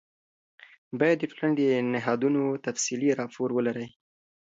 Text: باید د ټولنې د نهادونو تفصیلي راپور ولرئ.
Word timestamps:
باید 0.99 1.17
د 1.19 1.23
ټولنې 1.37 1.57
د 1.61 1.65
نهادونو 1.93 2.43
تفصیلي 2.65 3.09
راپور 3.19 3.49
ولرئ. 3.53 3.87